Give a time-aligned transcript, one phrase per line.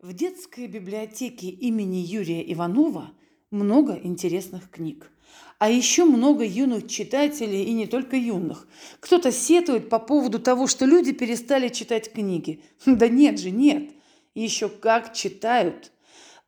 [0.00, 3.10] В детской библиотеке имени Юрия Иванова
[3.50, 5.10] много интересных книг.
[5.58, 8.68] А еще много юных читателей, и не только юных.
[9.00, 12.62] Кто-то сетует по поводу того, что люди перестали читать книги.
[12.86, 13.90] Да нет же, нет.
[14.36, 15.90] Еще как читают.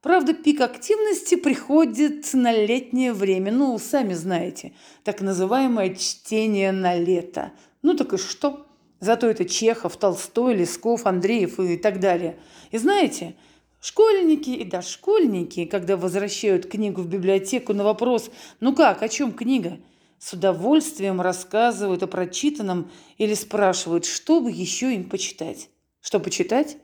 [0.01, 3.51] Правда, пик активности приходит на летнее время.
[3.51, 7.53] Ну, сами знаете, так называемое чтение на лето.
[7.82, 8.70] Ну так и что?
[9.01, 12.39] Зато это Чехов, Толстой, Лесков, Андреев и так далее.
[12.71, 13.35] И знаете,
[13.80, 19.79] школьники и дошкольники, когда возвращают книгу в библиотеку на вопрос «Ну как, о чем книга?»,
[20.18, 25.71] с удовольствием рассказывают о прочитанном или спрашивают, что бы еще им почитать.
[26.03, 26.77] Что почитать?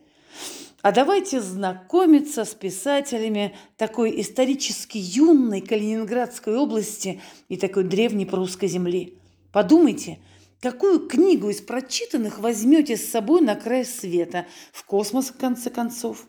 [0.81, 9.19] А давайте знакомиться с писателями такой исторически юной Калининградской области и такой древней прусской земли.
[9.53, 10.19] Подумайте–
[10.61, 16.27] Какую книгу из прочитанных возьмете с собой на край света, в космос, в конце концов?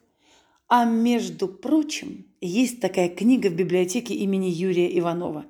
[0.68, 5.46] А между прочим, есть такая книга в библиотеке имени Юрия Иванова.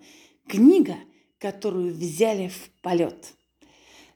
[0.48, 0.96] Книга,
[1.40, 3.34] которую взяли в полет.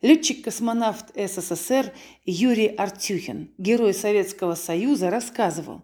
[0.02, 1.92] Летчик-космонавт СССР
[2.26, 5.82] Юрий Артюхин, герой Советского Союза, рассказывал,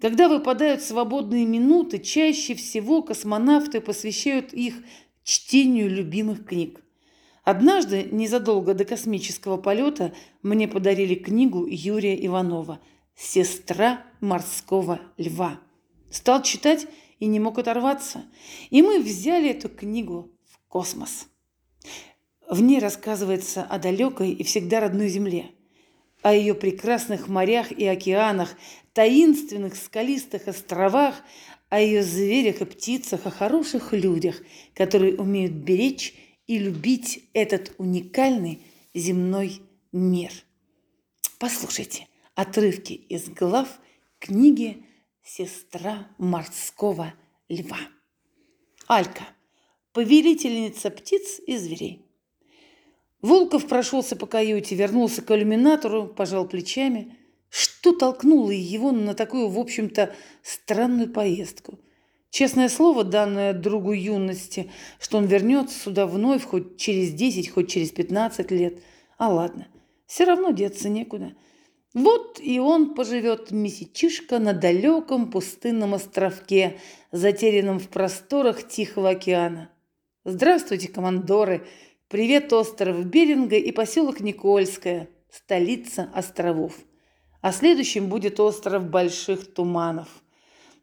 [0.00, 4.74] когда выпадают свободные минуты, чаще всего космонавты посвящают их
[5.22, 6.82] чтению любимых книг.
[7.50, 12.78] Однажды, незадолго до космического полета, мне подарили книгу Юрия Иванова
[13.16, 15.58] «Сестра морского льва».
[16.10, 16.86] Стал читать
[17.18, 18.26] и не мог оторваться.
[18.68, 21.26] И мы взяли эту книгу в космос.
[22.50, 25.46] В ней рассказывается о далекой и всегда родной Земле,
[26.20, 28.54] о ее прекрасных морях и океанах,
[28.92, 31.14] таинственных скалистых островах,
[31.70, 34.36] о ее зверях и птицах, о хороших людях,
[34.74, 36.14] которые умеют беречь
[36.48, 38.62] и любить этот уникальный
[38.94, 39.60] земной
[39.92, 40.32] мир.
[41.38, 43.78] Послушайте отрывки из глав
[44.18, 44.84] книги
[45.22, 47.12] «Сестра морского
[47.48, 47.78] льва».
[48.86, 49.28] Алька–
[49.92, 52.06] повелительница птиц и зверей.
[53.20, 57.16] Волков прошелся по каюте, вернулся к иллюминатору, пожал плечами.
[57.50, 61.78] Что толкнуло его на такую, в общем-то, странную поездку–
[62.30, 67.90] Честное слово, данное другу юности, что он вернется сюда вновь хоть через 10, хоть через
[67.90, 68.82] 15 лет.
[69.16, 69.66] А ладно,
[70.06, 71.34] все равно деться некуда.
[71.94, 76.78] Вот и он поживет месячишко на далеком пустынном островке,
[77.12, 79.70] затерянном в просторах Тихого океана.
[80.24, 81.66] Здравствуйте, командоры!
[82.08, 86.74] Привет, остров Беринга и поселок Никольское, столица островов.
[87.40, 90.08] А следующим будет остров Больших Туманов–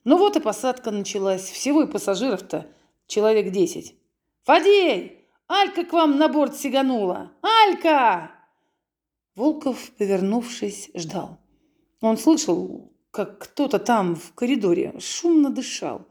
[0.05, 1.49] ну вот и посадка началась.
[1.49, 2.67] Всего и пассажиров-то
[3.07, 3.95] человек десять.
[4.43, 5.25] «Фадей!
[5.47, 7.31] Алька к вам на борт сиганула!
[7.41, 8.31] Алька!»
[9.35, 11.39] Волков, повернувшись, ждал.
[12.01, 16.07] Он слышал, как кто-то там в коридоре шумно дышал.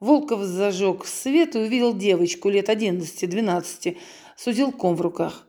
[0.00, 3.98] Волков зажег свет и увидел девочку лет одиннадцати-двенадцати
[4.36, 5.46] с узелком в руках.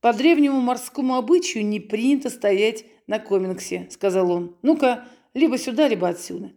[0.00, 4.56] «По древнему морскому обычаю не принято стоять на комингсе»,— сказал он.
[4.62, 5.04] «Ну-ка,
[5.34, 6.52] либо сюда, либо отсюда».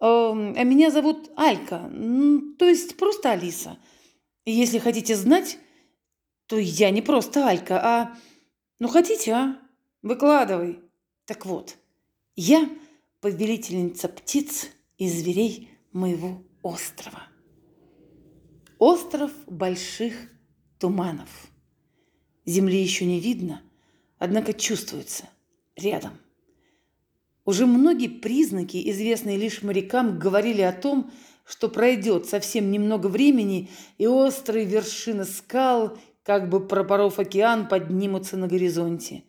[0.00, 1.90] Эм, а меня зовут Алька,
[2.58, 3.78] то есть просто Алиса.
[4.44, 5.58] Если хотите знать,
[6.46, 8.16] то я не просто Алька, а...
[8.78, 9.60] Ну, хотите, а?
[10.02, 10.80] Выкладывай.
[11.24, 11.76] Так вот,
[12.36, 12.70] я
[13.20, 17.24] повелительница птиц и зверей моего острова.
[18.78, 20.14] Остров больших
[20.78, 21.28] туманов.
[22.46, 23.62] Земли еще не видно,
[24.18, 25.28] однако чувствуется
[25.76, 26.12] рядом–
[27.48, 31.10] уже многие признаки, известные лишь морякам, говорили о том,
[31.46, 38.48] что пройдет совсем немного времени, и острые вершины скал, как бы пропоров океан, поднимутся на
[38.48, 39.24] горизонте.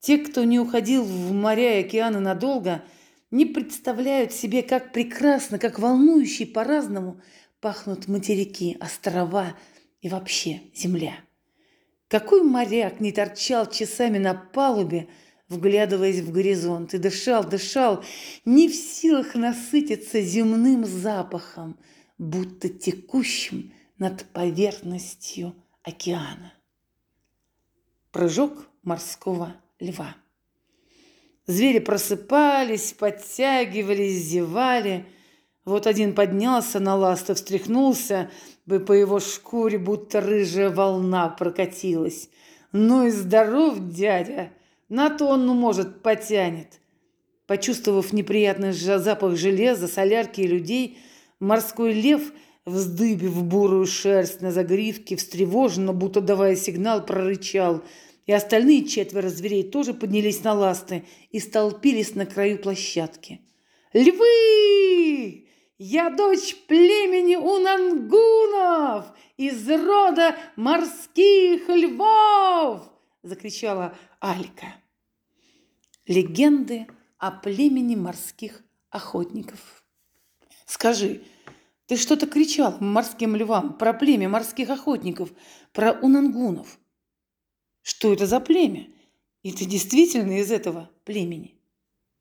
[0.00, 2.82] Те, кто не уходил в моря и океаны надолго,
[3.30, 7.20] не представляют себе, как прекрасно, как волнующе по-разному
[7.60, 9.54] пахнут материки, острова
[10.00, 11.16] и вообще земля.
[12.08, 15.08] Какой моряк не торчал часами на палубе,
[15.48, 18.04] вглядываясь в горизонт, и дышал, дышал,
[18.44, 21.78] не в силах насытиться земным запахом,
[22.18, 26.54] будто текущим над поверхностью океана.
[28.10, 30.16] Прыжок морского льва.
[31.46, 35.06] Звери просыпались, подтягивались, зевали.
[35.64, 38.30] Вот один поднялся на ласт и встряхнулся,
[38.64, 42.28] бы по его шкуре будто рыжая волна прокатилась.
[42.70, 44.50] «Ну и здоров, дядя!»
[44.92, 46.78] На тонну, может, потянет.
[47.46, 50.98] Почувствовав неприятный запах железа, солярки и людей,
[51.40, 52.30] морской лев,
[52.66, 57.82] вздыбив бурую шерсть на загривке, встревоженно, будто давая сигнал, прорычал.
[58.26, 63.40] и остальные четверо зверей тоже поднялись на ласты и столпились на краю площадки.
[63.94, 65.48] «Львы!
[65.78, 69.06] Я дочь племени унангунов
[69.38, 72.82] из рода морских львов!»–
[73.22, 74.81] закричала Алька.
[76.06, 76.88] Легенды
[77.18, 79.84] о племени морских охотников.
[80.66, 81.22] Скажи,
[81.86, 85.30] ты что-то кричал морским львам про племя морских охотников,
[85.72, 86.78] про унангунов.
[87.82, 88.88] Что это за племя?
[89.42, 91.60] И ты действительно из этого племени?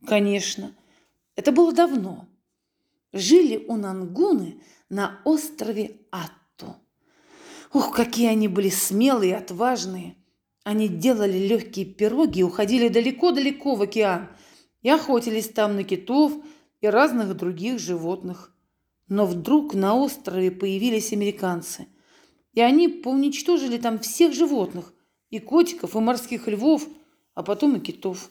[0.06, 0.76] Конечно.
[1.36, 2.28] Это было давно.
[3.14, 6.76] Жили унангуны на острове Атту.
[7.74, 10.16] Ух, какие они были смелые и отважные.
[10.64, 14.30] Они делали легкие пироги и уходили далеко-далеко в океан
[14.82, 16.34] и охотились там на китов
[16.82, 18.56] и разных других животных.
[19.08, 21.88] Но вдруг на острове появились американцы,
[22.54, 24.94] и они поуничтожили там всех животных,
[25.30, 26.88] и котиков, и морских львов,
[27.34, 28.30] а потом и китов.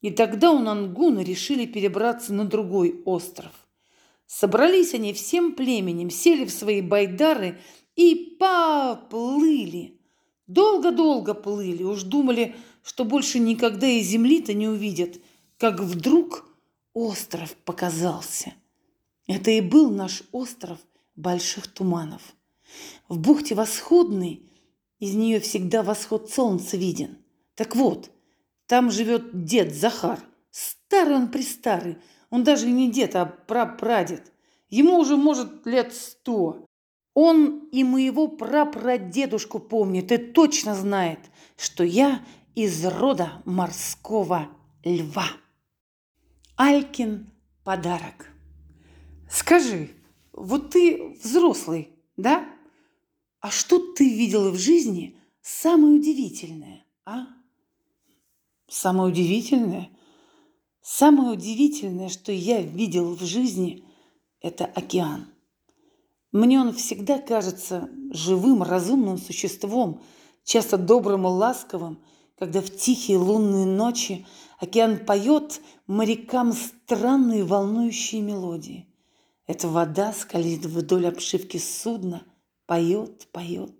[0.00, 3.52] И тогда у Нангуна решили перебраться на другой остров.
[4.26, 7.58] Собрались они всем племенем, сели в свои байдары
[7.96, 9.99] и поплыли.
[10.50, 15.20] Долго-долго плыли, уж думали, что больше никогда и земли-то не увидят,
[15.58, 16.44] как вдруг
[16.92, 18.54] остров показался.
[19.28, 20.80] Это и был наш остров
[21.14, 22.34] больших туманов.
[23.08, 24.42] В бухте Восходной
[24.98, 27.18] из нее всегда восход солнца виден.
[27.54, 28.10] Так вот,
[28.66, 30.18] там живет дед Захар.
[30.50, 31.98] Старый он престарый.
[32.28, 34.32] Он даже не дед, а прапрадед.
[34.68, 36.66] Ему уже, может, лет сто.
[37.22, 41.18] Он и моего прапрадедушку помнит и точно знает,
[41.58, 42.24] что я
[42.54, 44.48] из рода морского
[44.82, 45.26] льва.
[46.56, 47.30] Алькин
[47.62, 48.30] подарок.
[49.30, 49.90] Скажи,
[50.32, 52.48] вот ты взрослый, да?
[53.40, 57.26] А что ты видела в жизни самое удивительное, а?
[58.66, 59.90] Самое удивительное?
[60.80, 63.84] Самое удивительное, что я видел в жизни,
[64.40, 65.29] это океан.
[66.32, 70.02] Мне он всегда кажется живым, разумным существом,
[70.44, 72.00] часто добрым и ласковым,
[72.38, 74.26] когда в тихие лунные ночи
[74.58, 78.86] океан поет морякам странные волнующие мелодии.
[79.46, 82.22] Эта вода скользит вдоль обшивки судна,
[82.66, 83.74] поет, поет.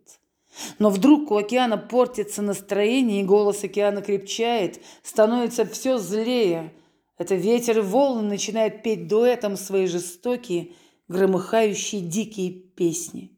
[0.80, 6.74] Но вдруг у океана портится настроение, и голос океана крепчает, становится все злее.
[7.16, 10.72] Это ветер и волны начинают петь дуэтом свои жестокие,
[11.10, 13.36] громыхающие дикие песни.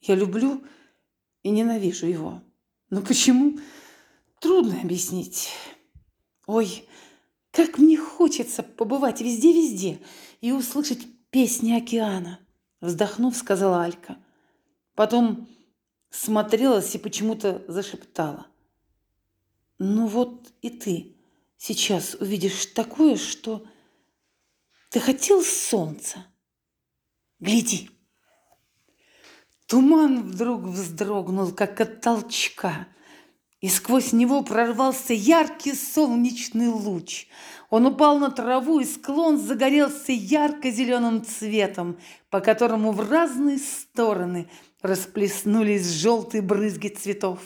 [0.00, 0.64] Я люблю
[1.42, 2.42] и ненавижу его.
[2.88, 3.58] Но почему?
[4.40, 5.50] Трудно объяснить.
[6.46, 6.88] Ой,
[7.50, 10.00] как мне хочется побывать везде-везде
[10.40, 12.40] и услышать песни океана,
[12.80, 14.16] вздохнув, сказала Алька.
[14.94, 15.46] Потом
[16.08, 18.46] смотрелась и почему-то зашептала.
[19.78, 21.14] Ну вот и ты
[21.58, 23.66] сейчас увидишь такое, что
[24.88, 26.24] ты хотел солнца.
[27.38, 27.90] Гляди.
[29.66, 32.86] Туман вдруг вздрогнул, как от толчка,
[33.60, 37.26] и сквозь него прорвался яркий солнечный луч.
[37.68, 41.98] Он упал на траву, и склон загорелся ярко-зеленым цветом,
[42.30, 44.48] по которому в разные стороны
[44.80, 47.40] расплеснулись желтые брызги цветов.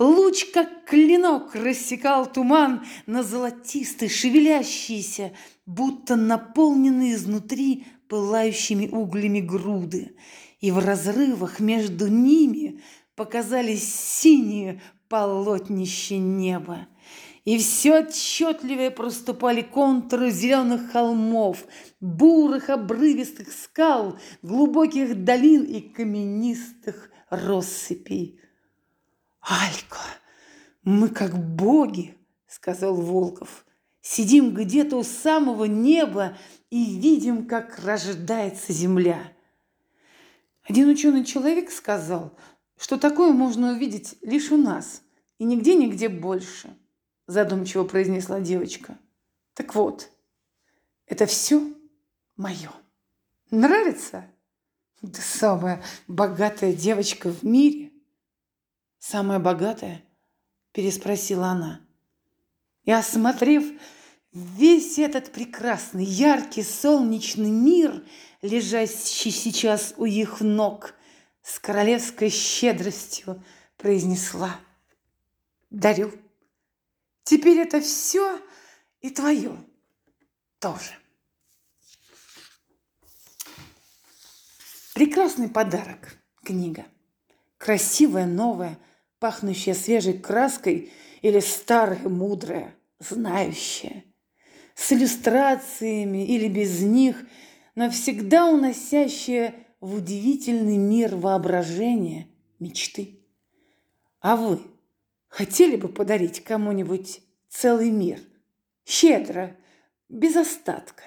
[0.00, 5.32] Луч, как клинок, рассекал туман на золотистый, шевелящийся,
[5.66, 10.16] будто наполненный изнутри пылающими углями груды.
[10.58, 12.80] И в разрывах между ними
[13.14, 16.88] показались синие полотнище неба
[17.44, 21.64] и все отчетливее проступали контуры зеленых холмов,
[22.00, 28.40] бурых обрывистых скал, глубоких долин и каменистых россыпей.
[29.40, 30.00] «Алька,
[30.82, 32.16] мы как боги!»—
[32.46, 33.64] сказал Волков.
[34.02, 36.36] «Сидим где-то у самого неба
[36.70, 39.32] и видим, как рождается земля».
[40.62, 42.36] Один ученый человек сказал,
[42.78, 45.02] что такое можно увидеть лишь у нас
[45.38, 46.76] и нигде-нигде больше–
[47.30, 48.98] задумчиво произнесла девочка.
[49.54, 50.10] Так вот,
[51.06, 51.62] это все
[52.36, 52.70] мое.
[53.50, 54.26] Нравится?
[55.00, 57.89] Да самая богатая девочка в мире.
[59.00, 60.04] Самая богатая?
[60.72, 61.80] Переспросила она.
[62.84, 63.64] И осмотрев
[64.32, 68.04] весь этот прекрасный, яркий, солнечный мир,
[68.42, 70.94] лежащий сейчас у их ног,
[71.42, 73.42] с королевской щедростью
[73.76, 74.54] произнесла
[75.70, 76.12] «Дарю».
[77.24, 78.40] Теперь это все
[79.00, 79.56] и твое
[80.58, 80.92] тоже.
[84.94, 86.84] Прекрасный подарок, книга.
[87.56, 88.78] Красивая, новая,
[89.20, 90.90] пахнущая свежей краской
[91.22, 94.04] или старая, мудрая, знающая,
[94.74, 97.24] с иллюстрациями или без них,
[97.74, 102.26] навсегда уносящая в удивительный мир воображения
[102.58, 103.20] мечты.
[104.20, 104.60] А вы
[105.28, 108.20] хотели бы подарить кому-нибудь целый мир?
[108.84, 109.56] Щедро,
[110.08, 111.04] без остатка.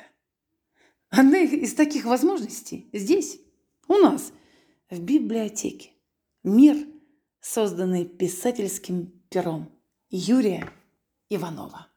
[1.10, 3.40] Одна из таких возможностей здесь,
[3.88, 4.32] у нас,
[4.90, 5.92] в библиотеке.
[6.44, 6.78] Мир,
[7.44, 9.70] созданный писательским пером
[10.10, 10.72] Юрия
[11.30, 11.93] Иванова.